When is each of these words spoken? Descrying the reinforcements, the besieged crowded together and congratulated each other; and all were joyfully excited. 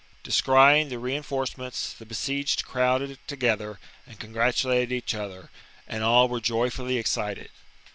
Descrying 0.23 0.89
the 0.89 0.97
reinforcements, 0.97 1.93
the 1.93 2.07
besieged 2.07 2.65
crowded 2.65 3.19
together 3.27 3.77
and 4.07 4.17
congratulated 4.19 4.91
each 4.91 5.13
other; 5.13 5.51
and 5.87 6.03
all 6.03 6.27
were 6.27 6.41
joyfully 6.41 6.97
excited. 6.97 7.51